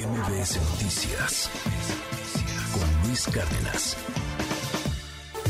MBS 0.00 0.56
Noticias 0.70 1.50
con 2.72 3.06
Luis 3.06 3.26
Cárdenas. 3.26 3.96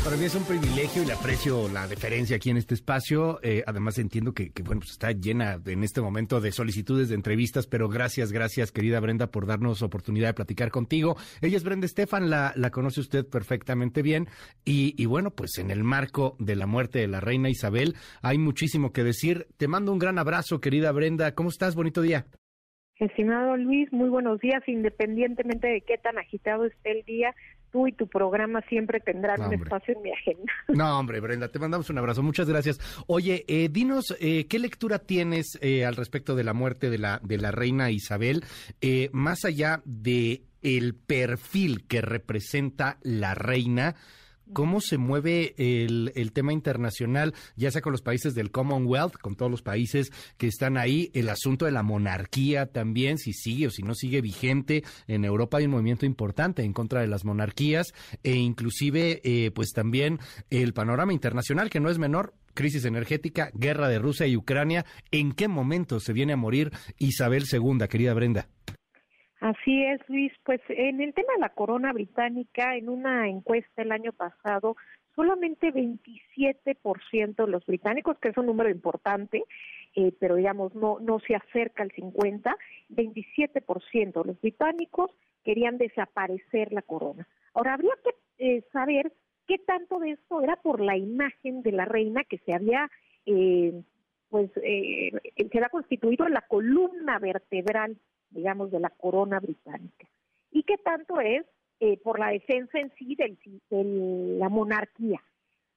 Para 0.03 0.17
mí 0.17 0.25
es 0.25 0.35
un 0.35 0.43
privilegio 0.43 1.03
y 1.03 1.05
le 1.05 1.13
aprecio 1.13 1.69
la 1.69 1.87
deferencia 1.87 2.35
aquí 2.35 2.49
en 2.49 2.57
este 2.57 2.73
espacio. 2.73 3.39
Eh, 3.43 3.63
además 3.65 3.97
entiendo 3.97 4.33
que, 4.33 4.51
bueno 4.65 4.81
pues 4.81 4.91
está 4.91 5.13
llena 5.13 5.61
en 5.65 5.85
este 5.85 6.01
momento 6.01 6.41
de 6.41 6.51
solicitudes 6.51 7.07
de 7.07 7.15
entrevistas, 7.15 7.65
pero 7.65 7.87
gracias, 7.87 8.33
gracias 8.33 8.73
querida 8.73 8.99
Brenda 8.99 9.27
por 9.27 9.45
darnos 9.45 9.81
oportunidad 9.83 10.27
de 10.27 10.33
platicar 10.33 10.69
contigo. 10.69 11.15
Ella 11.39 11.55
es 11.55 11.63
Brenda 11.63 11.85
Estefan, 11.85 12.29
la, 12.29 12.53
conoce 12.73 12.99
usted 12.99 13.25
perfectamente 13.25 14.01
bien 14.01 14.27
y 14.65 15.05
bueno 15.05 15.31
pues 15.31 15.59
en 15.59 15.71
el 15.71 15.85
marco 15.85 16.35
de 16.39 16.57
la 16.57 16.67
muerte 16.67 16.99
de 16.99 17.07
la 17.07 17.21
reina 17.21 17.49
Isabel 17.49 17.95
hay 18.21 18.37
muchísimo 18.37 18.91
que 18.91 19.05
decir. 19.05 19.47
Te 19.55 19.69
mando 19.69 19.93
un 19.93 19.99
gran 19.99 20.19
abrazo 20.19 20.59
querida 20.59 20.91
Brenda. 20.91 21.35
¿Cómo 21.35 21.49
estás? 21.49 21.73
Bonito 21.73 22.01
día. 22.01 22.27
Estimado 23.01 23.57
Luis, 23.57 23.91
muy 23.91 24.09
buenos 24.09 24.39
días. 24.39 24.61
Independientemente 24.67 25.67
de 25.67 25.81
qué 25.81 25.97
tan 25.97 26.19
agitado 26.19 26.65
esté 26.65 26.99
el 26.99 27.03
día, 27.03 27.33
tú 27.71 27.87
y 27.87 27.93
tu 27.93 28.07
programa 28.07 28.61
siempre 28.69 28.99
tendrán 28.99 29.41
un 29.41 29.53
espacio 29.55 29.95
en 29.95 30.03
mi 30.03 30.11
agenda. 30.11 30.53
No, 30.67 30.99
hombre, 30.99 31.19
Brenda, 31.19 31.47
te 31.47 31.57
mandamos 31.57 31.89
un 31.89 31.97
abrazo. 31.97 32.21
Muchas 32.21 32.47
gracias. 32.47 32.79
Oye, 33.07 33.43
eh, 33.47 33.69
dinos, 33.71 34.15
eh, 34.19 34.45
¿qué 34.47 34.59
lectura 34.59 34.99
tienes 34.99 35.57
eh, 35.61 35.83
al 35.83 35.95
respecto 35.95 36.35
de 36.35 36.43
la 36.43 36.53
muerte 36.53 36.91
de 36.91 36.99
la, 36.99 37.19
de 37.23 37.37
la 37.37 37.51
reina 37.51 37.89
Isabel? 37.89 38.43
más 39.11 39.45
allá 39.45 39.81
de 39.85 40.43
el 40.61 40.93
perfil 40.93 41.87
que 41.87 42.01
representa 42.01 42.97
la 43.01 43.33
reina, 43.33 43.95
cómo 44.53 44.81
se 44.81 44.97
mueve 44.97 45.53
el, 45.57 46.11
el, 46.15 46.31
tema 46.31 46.53
internacional, 46.53 47.33
ya 47.55 47.71
sea 47.71 47.81
con 47.81 47.91
los 47.91 48.01
países 48.01 48.35
del 48.35 48.51
Commonwealth, 48.51 49.17
con 49.17 49.35
todos 49.35 49.51
los 49.51 49.61
países 49.61 50.11
que 50.37 50.47
están 50.47 50.77
ahí, 50.77 51.11
el 51.13 51.29
asunto 51.29 51.65
de 51.65 51.71
la 51.71 51.83
monarquía 51.83 52.65
también, 52.65 53.17
si 53.17 53.33
sigue 53.33 53.67
o 53.67 53.71
si 53.71 53.83
no 53.83 53.95
sigue 53.95 54.21
vigente. 54.21 54.83
En 55.07 55.25
Europa 55.25 55.57
hay 55.57 55.65
un 55.65 55.71
movimiento 55.71 56.05
importante 56.05 56.63
en 56.63 56.73
contra 56.73 57.01
de 57.01 57.07
las 57.07 57.25
monarquías 57.25 57.93
e 58.23 58.35
inclusive 58.35 59.21
eh, 59.23 59.51
pues 59.51 59.71
también 59.71 60.19
el 60.49 60.73
panorama 60.73 61.13
internacional 61.13 61.69
que 61.69 61.79
no 61.79 61.89
es 61.89 61.97
menor. 61.97 62.33
Crisis 62.53 62.83
energética, 62.83 63.49
guerra 63.53 63.87
de 63.87 63.97
Rusia 63.97 64.27
y 64.27 64.35
Ucrania. 64.35 64.85
¿En 65.11 65.31
qué 65.31 65.47
momento 65.47 66.01
se 66.01 66.11
viene 66.11 66.33
a 66.33 66.37
morir 66.37 66.71
Isabel 66.97 67.45
II, 67.49 67.87
querida 67.87 68.13
Brenda? 68.13 68.49
Así 69.41 69.83
es, 69.83 69.99
Luis. 70.07 70.31
Pues 70.43 70.61
en 70.69 71.01
el 71.01 71.15
tema 71.15 71.33
de 71.33 71.39
la 71.39 71.49
corona 71.49 71.91
británica, 71.93 72.75
en 72.75 72.89
una 72.89 73.27
encuesta 73.27 73.81
el 73.81 73.91
año 73.91 74.13
pasado, 74.13 74.77
solamente 75.15 75.73
27% 75.73 77.35
de 77.45 77.51
los 77.51 77.65
británicos, 77.65 78.19
que 78.19 78.29
es 78.29 78.37
un 78.37 78.45
número 78.45 78.69
importante, 78.69 79.43
eh, 79.95 80.13
pero 80.19 80.35
digamos 80.35 80.75
no, 80.75 80.99
no 80.99 81.19
se 81.19 81.35
acerca 81.35 81.81
al 81.81 81.91
50, 81.91 82.55
27% 82.89 84.21
de 84.21 84.27
los 84.27 84.39
británicos 84.39 85.09
querían 85.43 85.79
desaparecer 85.79 86.71
la 86.71 86.83
corona. 86.83 87.27
Ahora, 87.55 87.73
habría 87.73 87.93
que 88.03 88.11
eh, 88.37 88.63
saber 88.71 89.11
qué 89.47 89.57
tanto 89.57 89.97
de 89.99 90.11
esto 90.11 90.41
era 90.41 90.55
por 90.57 90.79
la 90.79 90.97
imagen 90.97 91.63
de 91.63 91.71
la 91.71 91.85
reina 91.85 92.23
que 92.25 92.37
se 92.37 92.53
había, 92.53 92.91
eh, 93.25 93.73
pues, 94.29 94.51
eh, 94.63 95.11
se 95.35 95.57
había 95.57 95.69
constituido 95.69 96.29
la 96.29 96.41
columna 96.41 97.17
vertebral 97.17 97.97
digamos, 98.31 98.71
de 98.71 98.79
la 98.79 98.89
corona 98.89 99.39
británica. 99.39 100.07
¿Y 100.51 100.63
qué 100.63 100.77
tanto 100.77 101.21
es 101.21 101.45
eh, 101.79 101.97
por 101.97 102.19
la 102.19 102.29
defensa 102.29 102.79
en 102.79 102.91
sí 102.97 103.15
de 103.15 103.37
la 104.39 104.49
monarquía? 104.49 105.21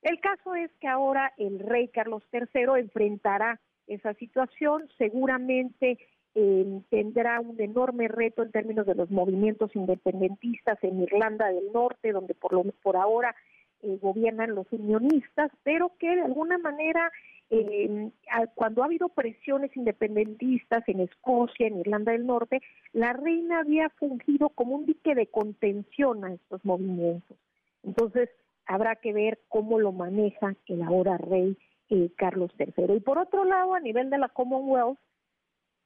El 0.02 0.20
caso 0.20 0.54
es 0.54 0.70
que 0.80 0.88
ahora 0.88 1.32
el 1.38 1.58
rey 1.60 1.88
Carlos 1.88 2.22
III 2.32 2.80
enfrentará 2.80 3.60
esa 3.86 4.14
situación, 4.14 4.88
seguramente 4.98 5.98
eh, 6.34 6.80
tendrá 6.90 7.40
un 7.40 7.60
enorme 7.60 8.08
reto 8.08 8.42
en 8.42 8.50
términos 8.50 8.86
de 8.86 8.94
los 8.94 9.10
movimientos 9.10 9.74
independentistas 9.74 10.78
en 10.82 11.00
Irlanda 11.00 11.48
del 11.48 11.72
Norte, 11.72 12.12
donde 12.12 12.34
por, 12.34 12.52
lo, 12.52 12.64
por 12.82 12.96
ahora 12.96 13.34
eh, 13.82 13.98
gobiernan 14.00 14.54
los 14.54 14.66
unionistas, 14.72 15.52
pero 15.62 15.92
que 15.98 16.16
de 16.16 16.22
alguna 16.22 16.58
manera 16.58 17.12
eh, 17.50 18.10
cuando 18.54 18.82
ha 18.82 18.86
habido 18.86 19.08
presiones 19.10 19.76
independentistas 19.76 20.82
en 20.88 21.00
Escocia, 21.00 21.66
en 21.66 21.80
Irlanda 21.80 22.12
del 22.12 22.26
Norte, 22.26 22.62
la 22.92 23.12
reina 23.12 23.60
había 23.60 23.90
fungido 23.90 24.48
como 24.50 24.76
un 24.76 24.86
dique 24.86 25.14
de 25.14 25.26
contención 25.26 26.24
a 26.24 26.32
estos 26.32 26.64
movimientos. 26.64 27.36
Entonces, 27.82 28.30
habrá 28.66 28.96
que 28.96 29.12
ver 29.12 29.40
cómo 29.48 29.78
lo 29.78 29.92
maneja 29.92 30.56
el 30.66 30.82
ahora 30.82 31.18
rey 31.18 31.56
eh, 31.90 32.10
Carlos 32.16 32.50
III. 32.58 32.96
Y 32.96 33.00
por 33.00 33.18
otro 33.18 33.44
lado, 33.44 33.74
a 33.74 33.80
nivel 33.80 34.10
de 34.10 34.18
la 34.18 34.28
Commonwealth, 34.28 34.98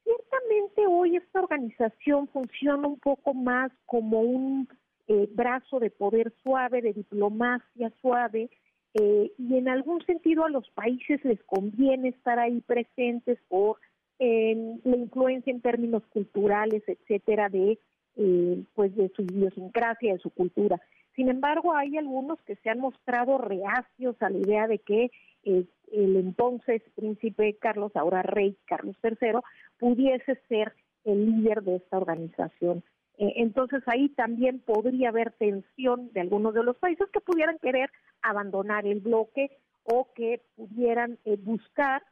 ciertamente 0.05 0.87
hoy 0.87 1.17
esta 1.17 1.41
organización 1.41 2.29
funciona 2.29 2.87
un 2.87 2.99
poco 2.99 3.35
más 3.35 3.73
como 3.85 4.21
un 4.21 4.69
eh, 5.09 5.29
brazo 5.33 5.81
de 5.81 5.91
poder 5.91 6.33
suave, 6.43 6.83
de 6.83 6.93
diplomacia 6.93 7.91
suave, 8.01 8.51
eh, 8.95 9.33
y 9.39 9.57
en 9.57 9.69
algún 9.69 10.05
sentido 10.05 10.45
a 10.45 10.51
los 10.51 10.69
países 10.71 11.25
les 11.25 11.43
conviene 11.45 12.09
estar 12.09 12.39
ahí 12.39 12.61
presentes 12.61 13.39
por 13.49 13.79
la 14.21 14.97
influencia 14.97 15.53
en 15.53 15.61
términos 15.61 16.03
culturales, 16.09 16.83
etcétera, 16.89 17.49
de 17.49 17.79
eh, 18.21 18.65
pues 18.75 18.97
de 18.97 19.11
su 19.15 19.23
idiosincrasia, 19.23 20.15
de 20.15 20.19
su 20.19 20.31
cultura. 20.31 20.81
Sin 21.15 21.29
embargo, 21.29 21.73
hay 21.73 21.97
algunos 21.97 22.41
que 22.43 22.57
se 22.57 22.69
han 22.69 22.81
mostrado 22.81 23.39
reacios 23.39 24.17
a 24.21 24.29
la 24.29 24.39
idea 24.39 24.67
de 24.67 24.79
que 24.81 25.13
eh, 25.45 25.65
el 25.93 26.17
entonces 26.17 26.83
príncipe 26.97 27.57
Carlos, 27.61 27.93
ahora 27.95 28.23
rey 28.23 28.57
Carlos 28.67 28.97
III, 29.05 29.39
pudiese 29.79 30.37
ser 30.49 30.75
el 31.05 31.27
líder 31.27 31.63
de 31.63 31.77
esta 31.77 31.99
organización. 31.99 32.83
Eh, 33.19 33.35
entonces 33.37 33.83
ahí 33.87 34.09
también 34.11 34.61
podría 34.61 35.09
haber 35.09 35.33
tensión 35.33 36.13
de 36.13 36.21
algunos 36.21 36.55
de 36.55 36.63
los 36.63 36.77
países 36.79 37.09
que 37.13 37.21
pudieran 37.21 37.59
querer 37.59 37.91
abandonar 38.23 38.87
el 38.87 39.01
bloque 39.01 39.51
o 39.83 40.13
que 40.15 40.43
pudieran 40.55 41.19
eh, 41.25 41.37
buscar 41.37 42.03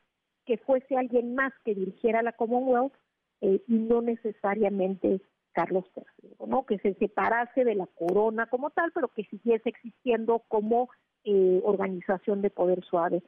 que 0.44 0.58
fuese 0.58 0.96
alguien 0.96 1.34
más 1.34 1.52
que 1.64 1.74
dirigiera 1.74 2.22
la 2.22 2.32
Commonwealth 2.32 2.92
eh, 3.40 3.62
y 3.68 3.74
no 3.74 4.02
necesariamente 4.02 5.20
Carlos 5.52 5.84
III, 5.96 6.48
¿no? 6.48 6.66
que 6.66 6.78
se 6.78 6.94
separase 6.94 7.64
de 7.64 7.76
la 7.76 7.86
corona 7.86 8.46
como 8.46 8.70
tal, 8.70 8.90
pero 8.92 9.08
que 9.08 9.24
siguiese 9.24 9.68
existiendo 9.68 10.44
como 10.48 10.90
organización 11.64 12.40
de 12.40 12.50
poder 12.50 12.84
suave. 12.84 13.20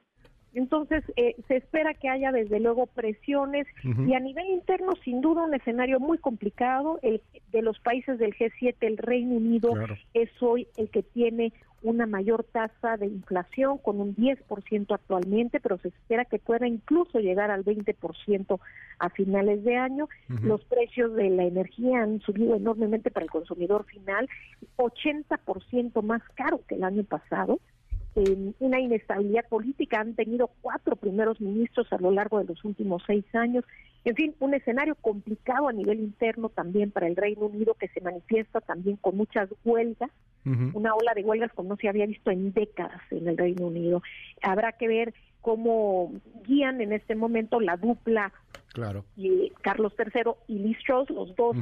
Entonces, 0.58 1.04
eh, 1.14 1.36
se 1.46 1.58
espera 1.58 1.94
que 1.94 2.08
haya 2.08 2.32
desde 2.32 2.58
luego 2.58 2.86
presiones 2.86 3.68
y 3.84 4.14
a 4.14 4.18
nivel 4.18 4.48
interno, 4.48 4.94
sin 5.04 5.20
duda, 5.20 5.44
un 5.44 5.54
escenario 5.54 6.00
muy 6.00 6.18
complicado. 6.18 6.98
El, 7.02 7.22
de 7.52 7.62
los 7.62 7.78
países 7.78 8.18
del 8.18 8.34
G7, 8.34 8.74
el 8.80 8.96
Reino 8.96 9.36
Unido 9.36 9.72
es 10.14 10.30
hoy 10.40 10.66
el 10.76 10.90
que 10.90 11.04
tiene 11.04 11.52
una 11.82 12.06
mayor 12.06 12.42
tasa 12.42 12.96
de 12.96 13.06
inflación 13.06 13.78
con 13.78 14.00
un 14.00 14.16
10% 14.16 14.92
actualmente, 14.92 15.60
pero 15.60 15.78
se 15.78 15.88
espera 15.88 16.24
que 16.24 16.40
pueda 16.40 16.66
incluso 16.66 17.20
llegar 17.20 17.52
al 17.52 17.64
20% 17.64 18.58
a 18.98 19.10
finales 19.10 19.62
de 19.62 19.76
año. 19.76 20.08
Los 20.42 20.64
precios 20.64 21.14
de 21.14 21.30
la 21.30 21.44
energía 21.44 22.02
han 22.02 22.20
subido 22.22 22.56
enormemente 22.56 23.12
para 23.12 23.22
el 23.22 23.30
consumidor 23.30 23.84
final, 23.84 24.28
80% 24.76 26.02
más 26.02 26.22
caro 26.34 26.62
que 26.66 26.74
el 26.74 26.82
año 26.82 27.04
pasado 27.04 27.60
una 28.58 28.80
inestabilidad 28.80 29.46
política. 29.48 30.00
Han 30.00 30.14
tenido 30.14 30.50
cuatro 30.60 30.96
primeros 30.96 31.40
ministros 31.40 31.92
a 31.92 31.98
lo 31.98 32.10
largo 32.10 32.38
de 32.38 32.44
los 32.44 32.64
últimos 32.64 33.02
seis 33.06 33.24
años. 33.34 33.64
En 34.04 34.14
fin, 34.14 34.34
un 34.40 34.54
escenario 34.54 34.94
complicado 34.94 35.68
a 35.68 35.72
nivel 35.72 36.00
interno 36.00 36.48
también 36.48 36.90
para 36.90 37.06
el 37.06 37.16
Reino 37.16 37.46
Unido 37.46 37.74
que 37.74 37.88
se 37.88 38.00
manifiesta 38.00 38.60
también 38.60 38.96
con 38.96 39.16
muchas 39.16 39.48
huelgas, 39.64 40.10
una 40.72 40.94
ola 40.94 41.12
de 41.14 41.22
huelgas 41.22 41.52
como 41.52 41.70
no 41.70 41.76
se 41.76 41.90
había 41.90 42.06
visto 42.06 42.30
en 42.30 42.54
décadas 42.54 43.02
en 43.10 43.28
el 43.28 43.36
Reino 43.36 43.66
Unido. 43.66 44.02
Habrá 44.40 44.72
que 44.72 44.88
ver 44.88 45.12
cómo 45.42 46.12
guían 46.46 46.80
en 46.80 46.92
este 46.92 47.14
momento 47.14 47.60
la 47.60 47.76
dupla 47.76 48.32
claro. 48.72 49.04
y 49.16 49.50
Carlos 49.60 49.92
III 49.98 50.32
y 50.46 50.58
Liz 50.58 50.78
Truss, 50.86 51.10
los 51.10 51.36
dos 51.36 51.54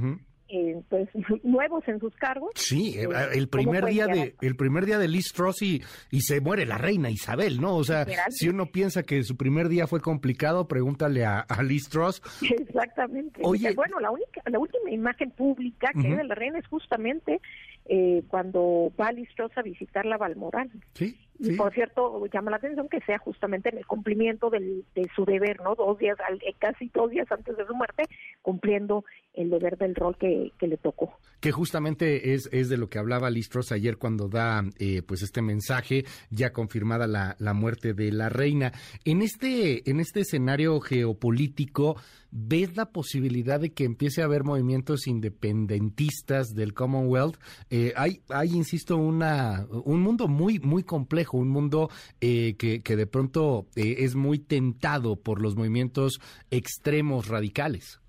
eh, 0.48 0.80
pues 0.88 1.08
nuevos 1.42 1.86
en 1.88 1.98
sus 2.00 2.14
cargos. 2.16 2.50
Sí, 2.54 2.94
eh, 2.96 3.04
eh, 3.04 3.28
el 3.34 3.48
primer 3.48 3.84
día 3.86 4.06
de 4.06 4.34
el 4.40 4.56
primer 4.56 4.86
día 4.86 4.98
de 4.98 5.08
Liz 5.08 5.32
Truss 5.32 5.62
y, 5.62 5.82
se 6.20 6.40
muere 6.40 6.66
la 6.66 6.78
reina 6.78 7.10
Isabel, 7.10 7.60
¿no? 7.60 7.76
O 7.76 7.84
sea, 7.84 8.06
si 8.30 8.48
uno 8.48 8.66
piensa 8.66 9.02
que 9.02 9.22
su 9.22 9.36
primer 9.36 9.68
día 9.68 9.86
fue 9.86 10.00
complicado, 10.00 10.66
pregúntale 10.66 11.24
a, 11.24 11.40
a 11.40 11.62
Liz 11.62 11.88
Truss. 11.88 12.22
Exactamente. 12.42 13.40
Oye, 13.44 13.72
bueno, 13.74 14.00
la 14.00 14.10
única 14.10 14.42
la 14.46 14.58
última 14.58 14.90
imagen 14.90 15.30
pública 15.30 15.90
que 15.92 16.06
hay 16.06 16.16
de 16.16 16.24
la 16.24 16.34
reina 16.34 16.58
es 16.58 16.66
justamente 16.66 17.40
eh, 17.86 18.24
cuando 18.28 18.92
va 19.00 19.12
Liz 19.12 19.28
Truss 19.36 19.56
a 19.56 19.62
visitar 19.62 20.04
la 20.06 20.16
Balmoral. 20.16 20.70
Sí. 20.94 21.16
Y 21.38 21.52
por 21.56 21.72
cierto, 21.72 22.24
llama 22.32 22.50
la 22.50 22.56
atención 22.56 22.88
que 22.88 23.00
sea 23.00 23.18
justamente 23.18 23.68
en 23.68 23.78
el 23.78 23.86
cumplimiento 23.86 24.50
del, 24.50 24.84
de 24.94 25.08
su 25.14 25.24
deber, 25.24 25.60
¿no? 25.60 25.74
Dos 25.74 25.98
días, 25.98 26.16
casi 26.58 26.90
dos 26.94 27.10
días 27.10 27.30
antes 27.30 27.56
de 27.56 27.66
su 27.66 27.74
muerte, 27.74 28.04
cumpliendo 28.42 29.04
el 29.34 29.50
deber 29.50 29.76
del 29.76 29.94
rol 29.94 30.16
que, 30.18 30.52
le 30.60 30.76
tocó. 30.78 31.18
Que 31.40 31.52
justamente 31.52 32.34
es, 32.34 32.48
es 32.52 32.68
de 32.68 32.76
lo 32.76 32.88
que 32.88 32.98
hablaba 32.98 33.30
Listros 33.30 33.70
ayer 33.70 33.98
cuando 33.98 34.28
da 34.28 34.64
eh, 34.78 35.02
pues 35.02 35.22
este 35.22 35.42
mensaje, 35.42 36.04
ya 36.30 36.52
confirmada 36.52 37.06
la, 37.06 37.36
la 37.38 37.54
muerte 37.54 37.92
de 37.92 38.10
la 38.12 38.28
reina. 38.28 38.72
En 39.04 39.22
este, 39.22 39.88
en 39.88 40.00
este 40.00 40.20
escenario 40.20 40.80
geopolítico, 40.80 41.96
¿ves 42.30 42.76
la 42.76 42.86
posibilidad 42.86 43.60
de 43.60 43.72
que 43.72 43.84
empiece 43.84 44.22
a 44.22 44.26
haber 44.26 44.44
movimientos 44.44 45.06
independentistas 45.06 46.54
del 46.54 46.74
Commonwealth? 46.74 47.36
Eh, 47.70 47.92
hay, 47.96 48.20
hay, 48.28 48.54
insisto, 48.54 48.96
una, 48.96 49.66
un 49.84 50.02
mundo 50.02 50.28
muy, 50.28 50.58
muy 50.58 50.82
complejo, 50.82 51.25
un 51.32 51.48
mundo 51.48 51.90
eh, 52.20 52.56
que, 52.56 52.96
de 52.96 53.06
pronto 53.06 53.66
es 53.76 54.14
muy 54.14 54.38
tentado 54.38 55.16
por 55.16 55.40
los 55.40 55.56
movimientos 55.56 56.20
extremos 56.50 57.28
radicales. 57.28 58.00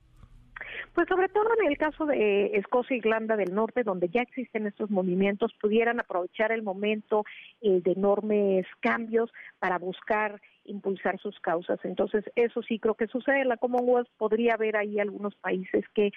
Pues 0.94 1.08
sobre 1.08 1.30
todo 1.30 1.48
en 1.60 1.68
el 1.68 1.78
caso 1.78 2.08
de 2.08 2.48
Escocia 2.58 2.96
e 2.96 2.98
Irlanda 2.98 3.36
del 3.36 3.54
Norte, 3.54 3.84
donde 3.84 4.10
ya 4.10 4.22
existen 4.22 4.66
estos 4.66 4.90
movimientos, 4.90 5.54
pudieran 5.62 6.00
aprovechar 6.00 6.52
el 6.52 6.64
momento 6.64 7.24
eh, 7.62 7.82
de 7.84 7.92
enormes 7.92 8.66
cambios 8.80 9.32
para 9.60 9.78
buscar 9.78 10.42
impulsar 10.66 11.20
sus 11.20 11.40
causas. 11.40 11.80
Entonces, 11.84 12.26
eso 12.36 12.64
sí 12.64 12.80
creo 12.80 12.96
que 12.96 13.06
sucede 13.06 13.46
la 13.46 13.58
Commonwealth. 13.58 14.10
Podría 14.18 14.56
haber 14.56 14.76
ahí 14.76 15.00
algunos 15.00 15.36
países 15.36 15.86
que, 15.94 16.12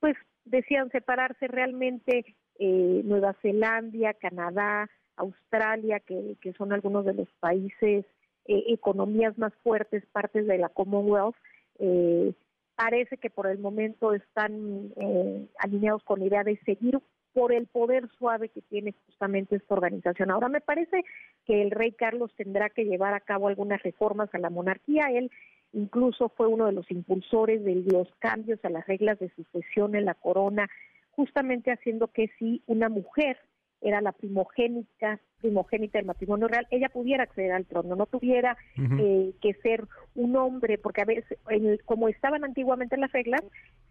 pues, 0.00 0.16
decían 0.44 0.90
separarse 0.90 1.46
realmente. 1.46 2.34
Eh, 2.58 3.02
Nueva 3.04 3.34
Zelanda, 3.42 4.14
Canadá, 4.14 4.88
Australia, 5.16 6.00
que, 6.00 6.36
que 6.40 6.52
son 6.54 6.72
algunos 6.72 7.04
de 7.04 7.14
los 7.14 7.28
países, 7.40 8.04
eh, 8.46 8.64
economías 8.68 9.38
más 9.38 9.54
fuertes, 9.62 10.04
partes 10.12 10.46
de 10.46 10.58
la 10.58 10.68
Commonwealth. 10.68 11.36
Eh, 11.78 12.34
parece 12.76 13.16
que 13.16 13.30
por 13.30 13.46
el 13.46 13.58
momento 13.58 14.12
están 14.12 14.92
eh, 14.96 15.48
alineados 15.58 16.02
con 16.04 16.20
la 16.20 16.26
idea 16.26 16.44
de 16.44 16.58
seguir 16.58 17.00
por 17.32 17.52
el 17.52 17.66
poder 17.66 18.08
suave 18.18 18.50
que 18.50 18.60
tiene 18.60 18.94
justamente 19.06 19.56
esta 19.56 19.74
organización. 19.74 20.30
Ahora 20.30 20.48
me 20.48 20.60
parece 20.60 21.04
que 21.46 21.62
el 21.62 21.70
rey 21.70 21.92
Carlos 21.92 22.32
tendrá 22.36 22.68
que 22.68 22.84
llevar 22.84 23.14
a 23.14 23.20
cabo 23.20 23.48
algunas 23.48 23.82
reformas 23.82 24.28
a 24.34 24.38
la 24.38 24.50
monarquía. 24.50 25.06
Él 25.06 25.30
incluso 25.72 26.28
fue 26.28 26.46
uno 26.46 26.66
de 26.66 26.72
los 26.72 26.88
impulsores 26.90 27.64
de 27.64 27.76
los 27.76 28.08
cambios 28.18 28.62
a 28.62 28.70
las 28.70 28.86
reglas 28.86 29.18
de 29.18 29.30
sucesión 29.30 29.96
en 29.96 30.04
la 30.04 30.14
corona, 30.14 30.68
justamente 31.12 31.72
haciendo 31.72 32.08
que 32.08 32.30
si 32.38 32.62
una 32.66 32.88
mujer 32.88 33.38
era 33.84 34.00
la 34.00 34.12
primogénica, 34.12 35.20
primogénita 35.40 35.98
del 35.98 36.06
matrimonio 36.06 36.48
real, 36.48 36.66
ella 36.70 36.88
pudiera 36.88 37.22
acceder 37.22 37.52
al 37.52 37.66
trono, 37.66 37.94
no 37.94 38.06
tuviera 38.06 38.56
eh, 38.76 39.32
que 39.40 39.52
ser 39.62 39.84
un 40.14 40.34
hombre, 40.36 40.78
porque 40.78 41.02
a 41.02 41.04
veces, 41.04 41.38
como 41.84 42.08
estaban 42.08 42.44
antiguamente 42.44 42.96
las 42.96 43.12
reglas, 43.12 43.42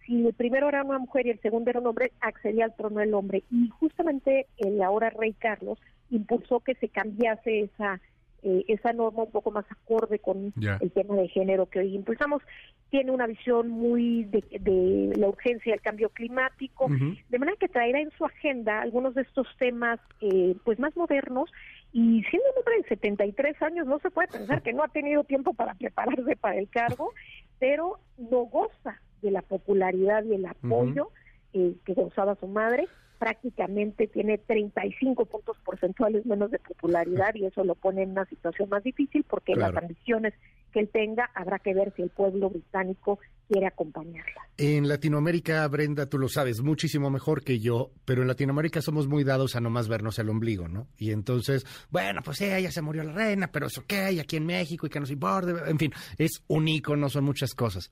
si 0.05 0.25
el 0.25 0.33
primero 0.33 0.67
era 0.67 0.83
una 0.83 0.97
mujer 0.97 1.27
y 1.27 1.29
el 1.29 1.39
segundo 1.41 1.69
era 1.69 1.79
un 1.79 1.87
hombre, 1.87 2.11
accedía 2.19 2.65
al 2.65 2.75
trono 2.75 3.01
el 3.01 3.13
hombre. 3.13 3.43
Y 3.51 3.69
justamente 3.69 4.47
el 4.57 4.81
ahora 4.81 5.11
rey 5.11 5.33
Carlos 5.33 5.79
impulsó 6.09 6.59
que 6.59 6.75
se 6.75 6.89
cambiase 6.89 7.61
esa 7.61 8.01
eh, 8.43 8.65
esa 8.67 8.91
norma 8.91 9.23
un 9.23 9.31
poco 9.31 9.51
más 9.51 9.65
acorde 9.71 10.19
con 10.19 10.53
el 10.57 10.91
tema 10.91 11.15
de 11.15 11.29
género 11.29 11.67
que 11.67 11.79
hoy 11.79 11.95
impulsamos. 11.95 12.41
Tiene 12.89 13.11
una 13.11 13.25
visión 13.25 13.69
muy 13.69 14.25
de, 14.25 15.13
la 15.15 15.29
urgencia 15.29 15.71
del 15.71 15.81
cambio 15.81 16.09
climático, 16.09 16.87
de 17.29 17.39
manera 17.39 17.57
que 17.57 17.69
traerá 17.69 18.01
en 18.01 18.11
su 18.11 18.25
agenda 18.25 18.81
algunos 18.81 19.15
de 19.15 19.21
estos 19.21 19.47
temas 19.57 19.99
eh, 20.21 20.55
pues 20.63 20.77
más 20.77 20.95
modernos 20.95 21.49
y 21.93 22.23
siendo 22.23 22.49
un 22.51 22.57
hombre 22.59 22.77
de 22.77 22.89
73 22.89 23.61
años 23.61 23.87
no 23.87 23.99
se 23.99 24.11
puede 24.11 24.27
pensar 24.27 24.61
que 24.61 24.73
no 24.73 24.83
ha 24.83 24.87
tenido 24.89 25.23
tiempo 25.23 25.53
para 25.53 25.73
prepararse 25.75 26.35
para 26.35 26.57
el 26.57 26.69
cargo, 26.69 27.13
pero 27.59 27.99
no 28.17 28.45
goza 28.45 28.99
de 29.21 29.31
la 29.31 29.41
popularidad 29.41 30.23
y 30.25 30.33
el 30.33 30.45
apoyo 30.45 31.09
eh, 31.53 31.75
que 31.85 31.93
gozaba 31.93 32.35
su 32.35 32.47
madre 32.47 32.87
prácticamente 33.23 34.07
tiene 34.07 34.37
35 34.37 35.25
puntos 35.27 35.55
porcentuales 35.63 36.25
menos 36.25 36.51
de 36.51 36.59
popularidad 36.59 37.33
y 37.35 37.45
eso 37.45 37.63
lo 37.63 37.73
pone 37.73 38.03
en 38.03 38.11
una 38.11 38.25
situación 38.25 38.67
más 38.67 38.83
difícil 38.83 39.23
porque 39.23 39.55
las 39.55 39.73
ambiciones 39.77 40.33
que 40.73 40.81
él 40.81 40.89
tenga 40.91 41.29
habrá 41.33 41.59
que 41.59 41.73
ver 41.73 41.93
si 41.95 42.01
el 42.01 42.09
pueblo 42.09 42.49
británico 42.49 43.19
quiere 43.47 43.67
acompañarla. 43.67 44.41
En 44.57 44.89
Latinoamérica, 44.89 45.65
Brenda, 45.69 46.09
tú 46.09 46.19
lo 46.19 46.27
sabes 46.27 46.61
muchísimo 46.61 47.09
mejor 47.09 47.45
que 47.45 47.59
yo, 47.59 47.91
pero 48.03 48.23
en 48.23 48.27
Latinoamérica 48.27 48.81
somos 48.81 49.07
muy 49.07 49.23
dados 49.23 49.55
a 49.55 49.61
nomás 49.61 49.87
vernos 49.87 50.19
el 50.19 50.27
ombligo, 50.27 50.67
¿no? 50.67 50.87
Y 50.97 51.11
entonces, 51.11 51.65
bueno, 51.91 52.19
pues 52.25 52.41
ella 52.41 52.71
se 52.71 52.81
murió 52.81 53.05
la 53.05 53.13
reina, 53.13 53.49
pero 53.53 53.67
es 53.67 53.77
ok, 53.77 53.93
aquí 54.19 54.35
en 54.35 54.47
México 54.47 54.85
y 54.85 54.89
que 54.89 54.99
nos 54.99 55.11
importa, 55.11 55.69
en 55.69 55.79
fin, 55.79 55.93
es 56.17 56.43
un 56.47 56.67
ícono, 56.67 57.07
son 57.07 57.23
muchas 57.23 57.53
cosas. 57.53 57.89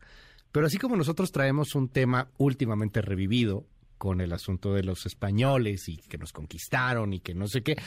Pero 0.52 0.66
así 0.66 0.78
como 0.78 0.98
nosotros 0.98 1.32
traemos 1.32 1.74
un 1.74 1.88
tema 1.88 2.28
últimamente 2.38 3.02
revivido, 3.02 3.66
con 4.02 4.20
el 4.20 4.34
asunto 4.34 4.74
de 4.74 4.82
los 4.82 5.06
españoles 5.06 5.88
y 5.88 5.98
que 5.98 6.18
nos 6.18 6.34
conquistaron 6.34 7.14
y 7.14 7.20
que 7.20 7.36
no 7.36 7.48
sé 7.48 7.62
qué. 7.62 7.78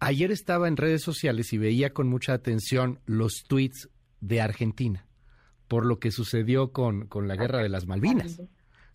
Ayer 0.00 0.32
estaba 0.32 0.66
en 0.66 0.76
redes 0.76 1.02
sociales 1.02 1.52
y 1.52 1.58
veía 1.58 1.92
con 1.92 2.08
mucha 2.08 2.32
atención 2.32 2.98
los 3.06 3.44
tweets 3.46 3.88
de 4.20 4.40
Argentina 4.40 5.06
por 5.68 5.86
lo 5.86 6.00
que 6.00 6.10
sucedió 6.10 6.72
con, 6.72 7.06
con 7.06 7.28
la 7.28 7.36
guerra 7.36 7.62
de 7.62 7.68
las 7.68 7.86
Malvinas. 7.86 8.42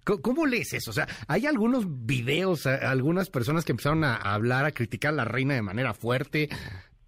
¿Cómo, 0.03 0.45
lees 0.45 0.73
eso? 0.73 0.91
O 0.91 0.93
sea, 0.93 1.07
hay 1.27 1.45
algunos 1.45 1.85
videos, 2.05 2.65
algunas 2.65 3.29
personas 3.29 3.63
que 3.63 3.71
empezaron 3.71 4.03
a 4.03 4.15
hablar, 4.17 4.65
a 4.65 4.71
criticar 4.71 5.13
a 5.13 5.15
la 5.15 5.25
reina 5.25 5.53
de 5.53 5.61
manera 5.61 5.93
fuerte, 5.93 6.49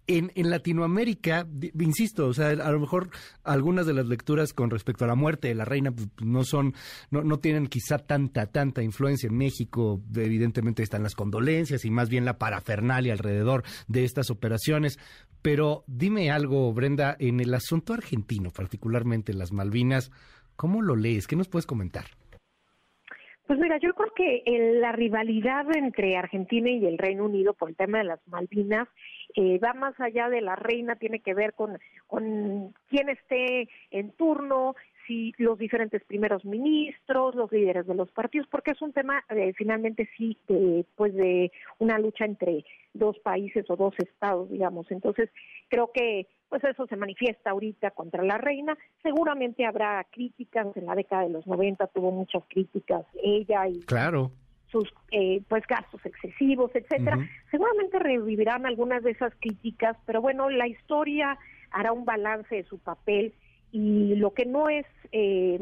en, 0.06 0.32
en 0.34 0.50
Latinoamérica, 0.50 1.46
insisto, 1.78 2.26
o 2.26 2.32
sea, 2.32 2.48
a 2.48 2.72
lo 2.72 2.80
mejor 2.80 3.10
algunas 3.44 3.86
de 3.86 3.94
las 3.94 4.06
lecturas 4.06 4.52
con 4.52 4.70
respecto 4.70 5.04
a 5.04 5.08
la 5.08 5.14
muerte 5.14 5.48
de 5.48 5.54
la 5.54 5.64
reina 5.64 5.92
pues, 5.92 6.08
no 6.22 6.44
son, 6.44 6.74
no, 7.10 7.22
no 7.22 7.38
tienen 7.38 7.68
quizá 7.68 7.98
tanta, 7.98 8.46
tanta 8.46 8.82
influencia 8.82 9.28
en 9.28 9.36
México. 9.36 10.00
Evidentemente 10.14 10.82
están 10.82 11.02
las 11.02 11.14
condolencias 11.14 11.84
y 11.84 11.90
más 11.90 12.08
bien 12.08 12.24
la 12.24 12.38
parafernalia 12.38 13.12
alrededor 13.12 13.62
de 13.88 14.04
estas 14.04 14.30
operaciones. 14.30 14.98
Pero 15.42 15.84
dime 15.86 16.30
algo, 16.30 16.72
Brenda, 16.72 17.16
en 17.18 17.40
el 17.40 17.54
asunto 17.54 17.94
argentino, 17.94 18.50
particularmente 18.50 19.32
las 19.32 19.52
Malvinas, 19.52 20.10
¿cómo 20.56 20.82
lo 20.82 20.96
lees? 20.96 21.26
¿Qué 21.26 21.36
nos 21.36 21.48
puedes 21.48 21.66
comentar? 21.66 22.04
Pues 23.46 23.58
mira, 23.58 23.78
yo 23.82 23.92
creo 23.94 24.12
que 24.14 24.42
la 24.80 24.92
rivalidad 24.92 25.66
entre 25.74 26.16
Argentina 26.16 26.70
y 26.70 26.86
el 26.86 26.98
Reino 26.98 27.24
Unido 27.24 27.52
por 27.52 27.70
el 27.70 27.74
tema 27.74 27.98
de 27.98 28.04
las 28.04 28.20
Malvinas 28.28 28.86
eh, 29.34 29.58
va 29.58 29.72
más 29.74 29.98
allá 30.00 30.28
de 30.28 30.40
la 30.40 30.56
reina, 30.56 30.96
tiene 30.96 31.20
que 31.20 31.34
ver 31.34 31.54
con, 31.54 31.78
con 32.06 32.74
quién 32.88 33.08
esté 33.08 33.68
en 33.90 34.10
turno, 34.12 34.74
si 35.06 35.32
los 35.38 35.58
diferentes 35.58 36.04
primeros 36.04 36.44
ministros, 36.44 37.34
los 37.34 37.50
líderes 37.50 37.86
de 37.86 37.94
los 37.94 38.10
partidos, 38.12 38.46
porque 38.48 38.70
es 38.70 38.80
un 38.80 38.92
tema 38.92 39.24
eh, 39.30 39.52
finalmente 39.56 40.08
sí 40.16 40.36
de, 40.46 40.84
pues 40.94 41.14
de 41.14 41.50
una 41.78 41.98
lucha 41.98 42.24
entre 42.24 42.64
dos 42.94 43.18
países 43.18 43.68
o 43.68 43.76
dos 43.76 43.94
estados, 43.98 44.50
digamos. 44.50 44.90
Entonces 44.90 45.30
creo 45.68 45.90
que 45.92 46.28
pues 46.48 46.62
eso 46.64 46.86
se 46.86 46.96
manifiesta 46.96 47.50
ahorita 47.50 47.92
contra 47.92 48.22
la 48.22 48.38
reina. 48.38 48.76
Seguramente 49.02 49.64
habrá 49.64 50.04
críticas, 50.10 50.68
en 50.76 50.86
la 50.86 50.94
década 50.94 51.22
de 51.22 51.30
los 51.30 51.46
90 51.46 51.86
tuvo 51.88 52.10
muchas 52.10 52.42
críticas 52.48 53.04
ella 53.22 53.68
y 53.68 53.80
claro. 53.80 54.32
Sus 54.70 54.92
eh, 55.10 55.42
pues 55.48 55.66
gastos 55.66 56.04
excesivos, 56.04 56.70
etcétera. 56.74 57.18
Seguramente 57.50 57.98
revivirán 57.98 58.66
algunas 58.66 59.02
de 59.02 59.12
esas 59.12 59.32
críticas, 59.40 59.96
pero 60.06 60.20
bueno, 60.20 60.48
la 60.50 60.66
historia 60.68 61.38
hará 61.70 61.92
un 61.92 62.04
balance 62.04 62.54
de 62.54 62.64
su 62.64 62.78
papel 62.78 63.32
y 63.72 64.16
lo 64.16 64.32
que 64.32 64.46
no 64.46 64.68
es 64.68 64.86
eh, 65.12 65.58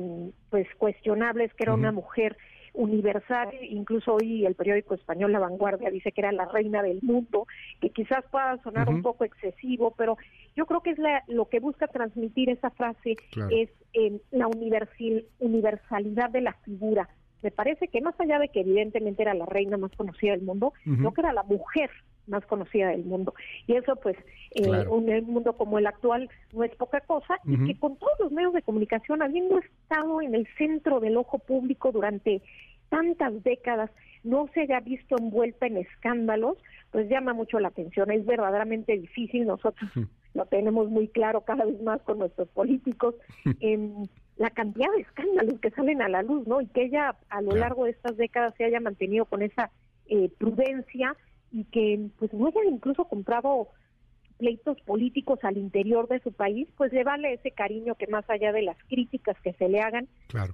pues 0.50 0.66
cuestionable 0.76 1.44
es 1.44 1.54
que 1.54 1.64
era 1.64 1.74
una 1.74 1.92
mujer 1.92 2.36
universal, 2.74 3.50
incluso 3.62 4.14
hoy 4.14 4.46
el 4.46 4.54
periódico 4.54 4.94
español 4.94 5.32
La 5.32 5.40
Vanguardia 5.40 5.90
dice 5.90 6.12
que 6.12 6.20
era 6.20 6.32
la 6.32 6.44
reina 6.44 6.82
del 6.82 7.00
mundo, 7.02 7.46
que 7.80 7.90
quizás 7.90 8.24
pueda 8.30 8.56
sonar 8.62 8.88
un 8.88 9.02
poco 9.02 9.24
excesivo, 9.24 9.94
pero 9.96 10.16
yo 10.54 10.64
creo 10.66 10.80
que 10.80 10.90
es 10.90 10.98
lo 11.26 11.48
que 11.48 11.60
busca 11.60 11.88
transmitir 11.88 12.50
esa 12.50 12.70
frase 12.70 13.16
es 13.50 13.70
eh, 13.94 14.20
la 14.30 14.46
universal, 14.46 15.24
universalidad 15.40 16.30
de 16.30 16.42
la 16.42 16.52
figura. 16.64 17.08
Me 17.42 17.50
parece 17.50 17.88
que 17.88 18.00
más 18.00 18.18
allá 18.20 18.38
de 18.38 18.48
que 18.48 18.60
evidentemente 18.60 19.22
era 19.22 19.34
la 19.34 19.46
reina 19.46 19.76
más 19.76 19.92
conocida 19.96 20.32
del 20.32 20.42
mundo, 20.42 20.72
no 20.84 21.12
que 21.12 21.20
era 21.20 21.32
la 21.32 21.44
mujer 21.44 21.90
más 22.26 22.44
conocida 22.46 22.88
del 22.88 23.04
mundo. 23.04 23.34
Y 23.66 23.74
eso, 23.74 23.96
pues, 23.96 24.16
en 24.52 24.74
eh, 24.74 24.86
un, 24.88 25.06
mundo 25.26 25.54
como 25.54 25.78
el 25.78 25.86
actual 25.86 26.28
no 26.52 26.64
es 26.64 26.74
poca 26.76 27.00
cosa, 27.00 27.38
y 27.44 27.64
que 27.64 27.78
con 27.78 27.96
todos 27.96 28.18
los 28.20 28.32
medios 28.32 28.52
de 28.52 28.62
comunicación, 28.62 29.22
habiendo 29.22 29.58
estado 29.58 30.20
en 30.22 30.34
el 30.34 30.46
centro 30.56 31.00
del 31.00 31.16
ojo 31.16 31.38
público 31.38 31.92
durante 31.92 32.42
tantas 32.88 33.42
décadas, 33.42 33.90
no 34.24 34.48
se 34.52 34.62
haya 34.62 34.80
visto 34.80 35.16
envuelta 35.18 35.66
en 35.66 35.78
escándalos, 35.78 36.58
pues 36.90 37.08
llama 37.08 37.34
mucho 37.34 37.60
la 37.60 37.68
atención. 37.68 38.10
Es 38.10 38.24
verdaderamente 38.26 38.96
difícil, 38.98 39.46
nosotros 39.46 39.90
lo 40.34 40.46
tenemos 40.46 40.88
muy 40.90 41.08
claro 41.08 41.42
cada 41.42 41.64
vez 41.64 41.80
más 41.82 42.00
con 42.02 42.18
nuestros 42.18 42.48
políticos, 42.48 43.14
en 43.60 44.08
la 44.38 44.50
cantidad 44.50 44.90
de 44.94 45.02
escándalos 45.02 45.60
que 45.60 45.70
salen 45.70 46.00
a 46.00 46.08
la 46.08 46.22
luz, 46.22 46.46
¿no? 46.46 46.60
Y 46.60 46.66
que 46.68 46.84
ella 46.84 47.16
a 47.28 47.42
lo 47.42 47.56
largo 47.56 47.84
de 47.84 47.90
estas 47.90 48.16
décadas 48.16 48.54
se 48.56 48.64
haya 48.64 48.80
mantenido 48.80 49.24
con 49.24 49.42
esa 49.42 49.70
eh, 50.06 50.30
prudencia 50.38 51.16
y 51.50 51.64
que 51.64 52.08
pues 52.18 52.32
no 52.32 52.46
haya 52.46 52.64
incluso 52.70 53.04
comprado 53.04 53.68
pleitos 54.38 54.80
políticos 54.82 55.40
al 55.42 55.56
interior 55.56 56.06
de 56.06 56.20
su 56.20 56.32
país, 56.32 56.68
pues 56.76 56.92
le 56.92 57.02
vale 57.02 57.34
ese 57.34 57.50
cariño 57.50 57.96
que 57.96 58.06
más 58.06 58.28
allá 58.30 58.52
de 58.52 58.62
las 58.62 58.76
críticas 58.88 59.36
que 59.42 59.52
se 59.54 59.68
le 59.68 59.80
hagan, 59.80 60.06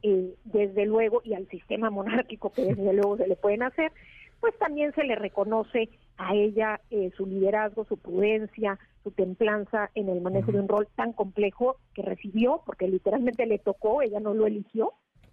eh, 0.03 0.35
desde 0.45 0.87
luego, 0.87 1.21
y 1.23 1.35
al 1.35 1.47
sistema 1.49 1.91
monárquico 1.91 2.50
que 2.50 2.62
desde 2.62 2.93
luego 2.95 3.19
se 3.19 3.29
le 3.29 3.37
pueden 3.37 3.62
hacer, 3.62 3.93
pues 4.41 4.57
también 4.59 4.93
se 4.95 5.05
le 5.05 5.14
reconoce 5.14 5.91
a 6.16 6.35
ella 6.35 6.80
eh, 6.90 7.11
su 7.16 7.26
liderazgo, 7.26 7.85
su 7.85 7.97
prudencia, 7.97 8.78
su 9.02 9.11
templanza 9.11 9.90
en 9.94 10.09
el 10.09 10.21
manejo 10.21 10.52
de 10.52 10.61
un 10.61 10.68
rol 10.68 10.88
tan 10.94 11.12
complejo 11.12 11.76
que 11.94 12.02
recibió, 12.02 12.62
porque 12.64 12.88
literalmente 12.88 13.47
le 13.47 13.59
tocó, 13.59 14.02
ella 14.02 14.21
no 14.21 14.35
lo 14.35 14.47
eligió, 14.47 14.92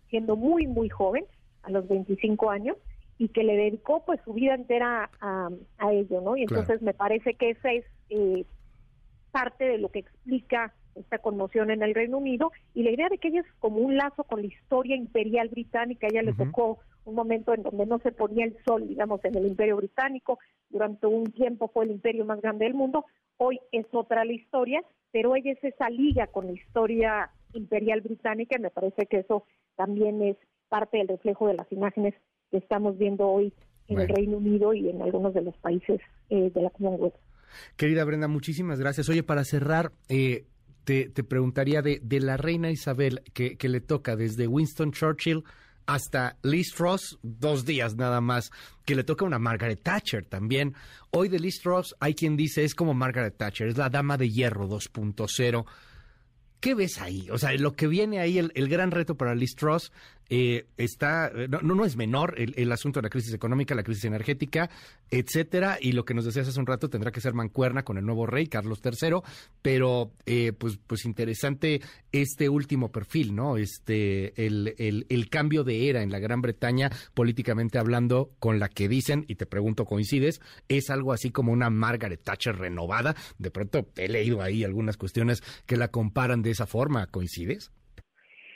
siendo 0.09 0.35
muy, 0.35 0.67
muy 0.67 0.89
joven, 0.89 1.25
a 1.63 1.69
los 1.69 1.87
25 1.87 2.49
años, 2.49 2.77
y 3.17 3.29
que 3.29 3.43
le 3.43 3.55
dedicó 3.55 4.03
pues 4.03 4.19
su 4.25 4.33
vida 4.33 4.55
entera 4.55 5.09
a, 5.21 5.49
ello, 5.91 6.21
¿no? 6.21 6.35
Y 6.35 6.41
entonces 6.41 6.81
me 6.81 6.93
parece 6.93 7.35
que 7.35 7.51
esa 7.51 7.71
es 7.71 7.85
eh, 8.09 8.45
parte 9.31 9.65
de 9.65 9.77
lo 9.77 9.89
que 9.89 9.99
explica 9.99 10.73
esta 10.95 11.19
conmoción 11.19 11.71
en 11.71 11.83
el 11.83 11.93
Reino 11.93 12.17
Unido 12.17 12.51
y 12.73 12.83
la 12.83 12.91
idea 12.91 13.09
de 13.09 13.17
que 13.17 13.29
ella 13.29 13.41
es 13.41 13.53
como 13.59 13.77
un 13.77 13.95
lazo 13.95 14.23
con 14.23 14.41
la 14.41 14.47
historia 14.47 14.95
imperial 14.95 15.49
británica, 15.49 16.07
ella 16.07 16.23
le 16.23 16.33
tocó 16.33 16.79
un 17.05 17.15
momento 17.15 17.53
en 17.53 17.63
donde 17.63 17.85
no 17.85 17.99
se 17.99 18.11
ponía 18.11 18.45
el 18.45 18.57
sol, 18.65 18.87
digamos, 18.87 19.23
en 19.25 19.35
el 19.37 19.47
imperio 19.47 19.77
británico, 19.77 20.39
durante 20.69 21.07
un 21.07 21.31
tiempo 21.31 21.69
fue 21.73 21.85
el 21.85 21.91
imperio 21.91 22.25
más 22.25 22.41
grande 22.41 22.65
del 22.65 22.73
mundo, 22.73 23.05
hoy 23.37 23.59
es 23.71 23.85
otra 23.91 24.25
la 24.25 24.33
historia, 24.33 24.83
pero 25.11 25.35
ella 25.35 25.51
es 25.51 25.63
esa 25.63 25.89
liga 25.89 26.27
con 26.27 26.47
la 26.47 26.53
historia 26.53 27.31
imperial 27.53 28.01
británica 28.01 28.55
y 28.57 28.61
me 28.61 28.69
parece 28.69 29.05
que 29.07 29.19
eso 29.19 29.45
también 29.75 30.21
es 30.21 30.37
parte 30.69 30.97
del 30.97 31.09
reflejo 31.09 31.47
de 31.47 31.55
las 31.55 31.71
imágenes 31.71 32.13
que 32.49 32.57
estamos 32.57 32.97
viendo 32.97 33.27
hoy 33.27 33.53
en 33.87 33.99
el 33.99 34.07
Reino 34.07 34.37
Unido 34.37 34.73
y 34.73 34.89
en 34.89 35.01
algunos 35.01 35.33
de 35.33 35.41
los 35.41 35.57
países 35.57 35.99
eh, 36.29 36.49
de 36.53 36.61
la 36.61 36.69
Commonwealth. 36.69 37.15
Querida 37.75 38.05
Brenda, 38.05 38.29
muchísimas 38.29 38.79
gracias. 38.79 39.09
Oye, 39.09 39.23
para 39.23 39.43
cerrar, 39.43 39.91
eh, 40.07 40.45
te, 40.85 41.09
preguntaría 41.23 41.81
de, 41.81 41.99
de, 42.01 42.19
la 42.21 42.37
reina 42.37 42.71
Isabel 42.71 43.21
que, 43.33 43.57
que, 43.57 43.69
le 43.69 43.81
toca 43.81 44.15
desde 44.15 44.47
Winston 44.47 44.91
Churchill 44.91 45.43
hasta 45.85 46.37
Liz 46.43 46.73
Truss, 46.75 47.19
dos 47.21 47.65
días 47.65 47.95
nada 47.95 48.21
más, 48.21 48.51
que 48.85 48.95
le 48.95 49.03
toca 49.03 49.25
una 49.25 49.39
Margaret 49.39 49.81
Thatcher 49.81 50.25
también. 50.25 50.75
Hoy 51.11 51.29
de 51.29 51.39
Liz 51.39 51.59
Truss 51.61 51.95
hay 51.99 52.13
quien 52.13 52.37
dice 52.37 52.63
es 52.63 52.75
como 52.75 52.93
Margaret 52.93 53.37
Thatcher, 53.37 53.67
es 53.67 53.77
la 53.77 53.89
dama 53.89 54.17
de 54.17 54.29
hierro 54.29 54.67
2.0. 54.67 55.65
¿Qué 56.59 56.75
ves 56.75 57.01
ahí? 57.01 57.27
O 57.31 57.37
sea, 57.37 57.53
lo 57.53 57.73
que 57.73 57.87
viene 57.87 58.19
ahí, 58.19 58.37
el, 58.37 58.51
el 58.55 58.69
gran 58.69 58.91
reto 58.91 59.15
para 59.15 59.33
Liz 59.33 59.55
Truss 59.55 59.91
eh, 60.29 60.67
está, 60.77 61.31
no, 61.49 61.75
no 61.75 61.85
es 61.85 61.97
menor 61.97 62.35
el, 62.37 62.71
asunto 62.71 62.99
de 62.99 63.03
la 63.03 63.09
crisis 63.09 63.33
económica, 63.33 63.75
la 63.75 63.83
crisis 63.83 64.05
energética, 64.05 64.69
etcétera, 65.09 65.77
y 65.81 65.91
lo 65.91 66.05
que 66.05 66.13
nos 66.13 66.25
decías 66.25 66.47
hace 66.47 66.59
un 66.59 66.67
rato 66.67 66.89
tendrá 66.89 67.11
que 67.11 67.19
ser 67.19 67.33
mancuerna 67.33 67.83
con 67.83 67.97
el 67.97 68.05
nuevo 68.05 68.25
rey, 68.25 68.47
Carlos 68.47 68.79
III, 68.83 69.17
pero 69.61 70.13
eh, 70.25 70.53
pues, 70.53 70.79
pues 70.87 71.05
interesante 71.05 71.81
este 72.11 72.47
último 72.47 72.91
perfil, 72.91 73.35
¿no? 73.35 73.57
Este, 73.57 74.45
el, 74.45 74.73
el, 74.77 75.05
el 75.09 75.29
cambio 75.29 75.63
de 75.63 75.89
era 75.89 76.01
en 76.01 76.11
la 76.11 76.19
Gran 76.19 76.41
Bretaña, 76.41 76.91
políticamente 77.13 77.77
hablando, 77.77 78.31
con 78.39 78.59
la 78.59 78.69
que 78.69 78.87
dicen, 78.87 79.25
y 79.27 79.35
te 79.35 79.45
pregunto, 79.45 79.85
¿coincides? 79.85 80.39
Es 80.69 80.89
algo 80.89 81.11
así 81.13 81.31
como 81.31 81.51
una 81.51 81.69
Margaret 81.69 82.23
Thatcher 82.23 82.57
renovada. 82.57 83.15
De 83.37 83.51
pronto 83.51 83.89
he 83.97 84.07
leído 84.07 84.41
ahí 84.41 84.63
algunas 84.63 84.97
cuestiones 84.97 85.43
que 85.65 85.77
la 85.77 85.89
comparan 85.89 86.41
de 86.41 86.51
esa 86.51 86.67
forma, 86.67 87.07
¿coincides? 87.07 87.71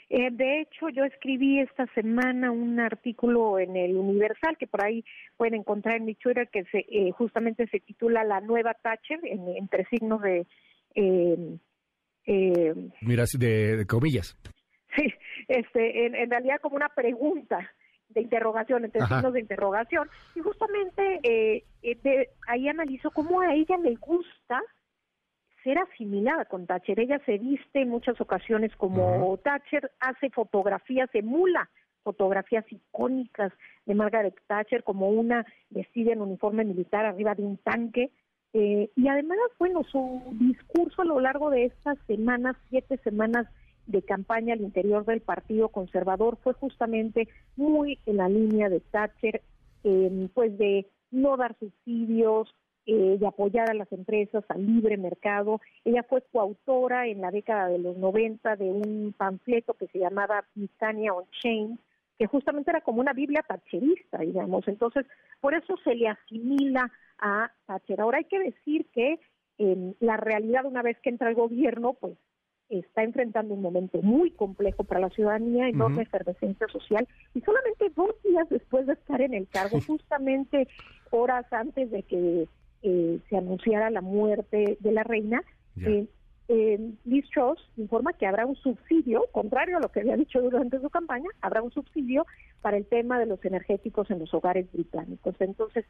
Eh, 0.08 0.30
de 0.30 0.60
hecho, 0.60 0.88
yo 0.88 1.04
escribí 1.04 1.58
esta 1.58 1.86
semana 1.94 2.52
un 2.52 2.78
artículo 2.78 3.58
en 3.58 3.76
el 3.76 3.96
Universal 3.96 4.56
que 4.56 4.68
por 4.68 4.84
ahí 4.84 5.04
pueden 5.36 5.54
encontrar 5.54 5.96
en 5.96 6.04
mi 6.04 6.14
Twitter 6.14 6.48
que 6.48 6.64
se, 6.66 6.86
eh, 6.88 7.10
justamente 7.10 7.66
se 7.66 7.80
titula 7.80 8.22
La 8.22 8.40
nueva 8.40 8.74
Thatcher, 8.74 9.20
entre 9.24 9.84
signos 9.86 10.22
de... 10.22 10.46
Eh, 10.94 11.58
eh 12.26 12.74
Mira, 13.00 13.24
de, 13.36 13.84
comillas. 13.88 14.38
Sí, 14.96 15.12
este, 15.48 16.06
en, 16.06 16.30
realidad 16.30 16.60
como 16.62 16.76
una 16.76 16.88
pregunta 16.88 17.70
de 18.08 18.22
interrogación, 18.22 18.84
entre 18.84 19.04
signos 19.06 19.32
de 19.32 19.40
interrogación. 19.40 20.08
Y 20.36 20.40
justamente 20.40 21.20
eh, 21.22 21.64
de, 21.82 22.30
ahí 22.46 22.68
analizo 22.68 23.10
cómo 23.10 23.40
a 23.40 23.52
ella 23.52 23.76
le 23.78 23.96
gusta 23.96 24.62
ser 25.66 25.78
asimilada 25.78 26.44
con 26.44 26.64
Thatcher. 26.64 27.00
Ella 27.00 27.20
se 27.26 27.38
viste 27.38 27.82
en 27.82 27.88
muchas 27.88 28.20
ocasiones 28.20 28.70
como 28.76 29.36
Thatcher, 29.38 29.90
hace 29.98 30.30
fotografías, 30.30 31.10
emula 31.12 31.68
fotografías 32.04 32.64
icónicas 32.70 33.52
de 33.84 33.96
Margaret 33.96 34.36
Thatcher 34.46 34.84
como 34.84 35.08
una 35.08 35.44
vestida 35.70 36.12
en 36.12 36.20
uniforme 36.20 36.64
militar 36.64 37.04
arriba 37.04 37.34
de 37.34 37.42
un 37.42 37.56
tanque. 37.56 38.12
Eh, 38.52 38.90
y 38.94 39.08
además, 39.08 39.38
bueno, 39.58 39.82
su 39.90 40.22
discurso 40.38 41.02
a 41.02 41.04
lo 41.04 41.18
largo 41.18 41.50
de 41.50 41.64
estas 41.64 41.98
semanas, 42.06 42.54
siete 42.70 42.98
semanas 42.98 43.48
de 43.88 44.02
campaña 44.02 44.54
al 44.54 44.60
interior 44.60 45.04
del 45.04 45.20
Partido 45.20 45.70
Conservador 45.70 46.38
fue 46.44 46.52
justamente 46.52 47.28
muy 47.56 47.98
en 48.06 48.18
la 48.18 48.28
línea 48.28 48.68
de 48.68 48.78
Thatcher, 48.78 49.42
eh, 49.82 50.28
pues 50.32 50.56
de 50.58 50.86
no 51.10 51.36
dar 51.36 51.56
subsidios, 51.58 52.54
eh, 52.86 53.16
de 53.18 53.26
apoyar 53.26 53.68
a 53.68 53.74
las 53.74 53.90
empresas, 53.92 54.44
al 54.48 54.64
libre 54.64 54.96
mercado. 54.96 55.60
Ella 55.84 56.04
fue 56.08 56.22
coautora 56.32 57.08
en 57.08 57.20
la 57.20 57.32
década 57.32 57.68
de 57.68 57.78
los 57.78 57.96
90 57.96 58.54
de 58.54 58.70
un 58.70 59.12
panfleto 59.16 59.74
que 59.74 59.88
se 59.88 59.98
llamaba 59.98 60.44
Britannia 60.54 61.12
on 61.12 61.24
Chain, 61.42 61.80
que 62.16 62.26
justamente 62.26 62.70
era 62.70 62.82
como 62.82 63.00
una 63.00 63.12
Biblia 63.12 63.44
thatcherista, 63.46 64.18
digamos. 64.18 64.68
Entonces, 64.68 65.04
por 65.40 65.54
eso 65.54 65.76
se 65.82 65.94
le 65.96 66.08
asimila 66.08 66.90
a 67.18 67.50
Thatcher. 67.66 68.00
Ahora 68.00 68.18
hay 68.18 68.24
que 68.24 68.38
decir 68.38 68.86
que 68.92 69.18
en 69.58 69.96
la 70.00 70.16
realidad, 70.16 70.64
una 70.64 70.82
vez 70.82 70.96
que 71.00 71.10
entra 71.10 71.28
el 71.28 71.34
gobierno, 71.34 71.94
pues 71.94 72.16
está 72.68 73.02
enfrentando 73.02 73.54
un 73.54 73.62
momento 73.62 74.02
muy 74.02 74.30
complejo 74.30 74.84
para 74.84 75.00
la 75.00 75.10
ciudadanía, 75.10 75.68
enorme 75.68 76.02
efervescencia 76.02 76.66
social, 76.68 77.06
y 77.34 77.40
solamente 77.40 77.90
dos 77.94 78.10
días 78.22 78.48
después 78.48 78.86
de 78.86 78.94
estar 78.94 79.20
en 79.20 79.34
el 79.34 79.48
cargo, 79.48 79.80
justamente 79.86 80.68
horas 81.10 81.46
antes 81.52 81.90
de 81.90 82.02
que 82.02 82.48
eh, 82.88 83.18
se 83.28 83.36
anunciara 83.36 83.90
la 83.90 84.00
muerte 84.00 84.78
de 84.78 84.92
la 84.92 85.02
reina, 85.02 85.42
eh, 85.84 86.06
eh, 86.46 86.78
Liz 87.04 87.28
Truss 87.34 87.58
informa 87.76 88.12
que 88.12 88.26
habrá 88.28 88.46
un 88.46 88.54
subsidio, 88.54 89.26
contrario 89.32 89.76
a 89.76 89.80
lo 89.80 89.88
que 89.88 90.00
había 90.00 90.16
dicho 90.16 90.40
durante 90.40 90.78
su 90.78 90.88
campaña, 90.88 91.28
habrá 91.40 91.62
un 91.62 91.72
subsidio 91.72 92.24
para 92.62 92.76
el 92.76 92.86
tema 92.86 93.18
de 93.18 93.26
los 93.26 93.44
energéticos 93.44 94.08
en 94.12 94.20
los 94.20 94.32
hogares 94.32 94.70
británicos. 94.72 95.34
Entonces, 95.40 95.84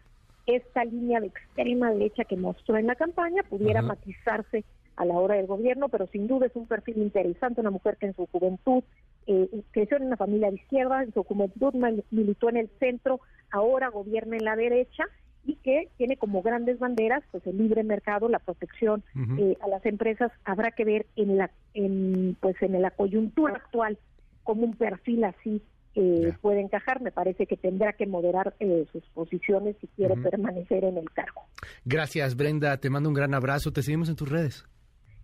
esta 0.47 0.87
línea 0.87 1.21
de 1.21 1.27
extrema 1.27 1.91
derecha 1.91 2.25
que 2.25 2.39
mostró 2.39 2.79
en 2.79 2.87
la 2.87 2.95
campaña 2.95 3.43
pudiera 3.43 3.83
matizarse 3.83 4.65
a 4.97 5.05
la 5.05 5.19
hora 5.19 5.35
del 5.35 5.47
gobierno, 5.47 5.91
pero 5.91 6.07
sin 6.07 6.27
duda 6.27 6.47
es 6.47 6.57
un 6.57 6.67
perfil 6.67 6.97
interesante, 6.97 7.61
una 7.61 7.71
mujer 7.71 7.99
que 7.99 8.07
en 8.07 8.17
su 8.17 8.25
juventud 8.25 8.83
eh, 9.27 9.51
creció 9.73 9.99
en 9.99 10.05
una 10.05 10.17
familia 10.17 10.49
de 10.49 10.57
izquierda, 10.57 11.03
en 11.03 11.13
su 11.13 11.23
juventud 11.25 11.75
militó 12.11 12.49
en 12.49 12.57
el 12.57 12.71
centro, 12.79 13.21
ahora 13.51 13.91
gobierna 13.91 14.39
en 14.39 14.45
la 14.47 14.57
derecha 14.57 15.05
y 15.47 15.57
que 15.57 15.89
tiene 15.97 16.17
como 16.17 16.43
grandes 16.43 16.79
banderas 16.79 17.23
pues 17.31 17.47
el 17.47 17.57
libre 17.57 17.85
mercado, 17.85 18.29
la 18.29 18.39
protección 18.39 19.05
eh, 19.39 19.57
a 19.61 19.69
las 19.69 19.85
empresas. 19.87 20.33
Habrá 20.45 20.73
que 20.73 20.85
ver 20.85 21.07
en 21.17 21.37
la 21.37 21.51
en, 21.75 22.37
pues 22.41 22.57
en 22.63 22.81
la 22.81 22.91
coyuntura 22.91 23.55
actual 23.55 23.99
como 24.43 24.65
un 24.65 24.75
perfil 24.75 25.25
así 25.25 25.63
eh, 25.95 26.33
puede 26.41 26.61
encajar. 26.61 27.01
Me 27.01 27.11
parece 27.11 27.47
que 27.47 27.57
tendrá 27.57 27.93
que 27.95 28.07
moderar 28.07 28.55
eh, 28.61 28.87
sus 28.93 29.03
posiciones 29.15 29.77
si 29.81 29.87
quiere 29.89 30.17
permanecer 30.17 30.85
en 30.85 30.99
el 30.99 31.11
cargo. 31.11 31.47
Gracias, 31.85 32.37
Brenda. 32.37 32.77
Te 32.79 32.91
mando 32.91 33.09
un 33.09 33.15
gran 33.15 33.35
abrazo. 33.35 33.73
Te 33.73 33.83
seguimos 33.83 34.09
en 34.09 34.17
tus 34.17 34.29
redes. 34.29 34.67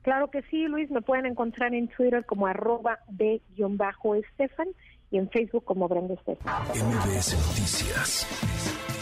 Claro 0.03 0.31
que 0.31 0.43
sí, 0.43 0.67
Luis. 0.69 0.91
Me 0.91 1.03
pueden 1.03 1.27
encontrar 1.27 1.75
en 1.75 1.89
Twitter 1.89 2.25
como 2.25 2.47
arroba 2.47 3.01
de-estefan 3.09 4.69
y 5.11 5.19
en 5.19 5.29
Facebook 5.31 5.65
como 5.65 5.89
Brenda 5.89 6.15
Estefan. 6.15 6.63
MBS 6.75 7.37
Noticias 7.37 9.02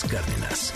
Cárdenas. 0.00 0.72